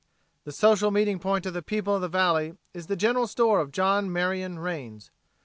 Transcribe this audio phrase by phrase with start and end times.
[0.45, 3.71] The social meeting point of the people of the valley is the general store of
[3.71, 5.11] John Marion Rains.